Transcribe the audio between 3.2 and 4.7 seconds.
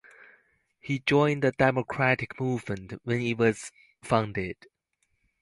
it was founded.